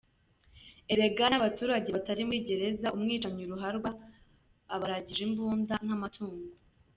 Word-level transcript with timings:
Erega 0.91 1.25
n’abaturage 1.29 1.89
batari 1.95 2.21
muri 2.27 2.45
gereza 2.49 2.87
umwicanyi 2.95 3.43
ruharwa 3.51 3.89
abaragije 4.75 5.21
imbunda 5.27 5.73
nk’amatungo. 5.85 6.47